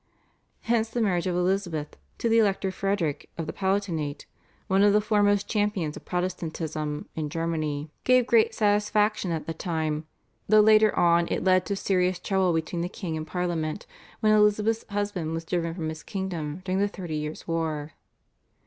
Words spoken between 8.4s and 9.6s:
satisfaction at the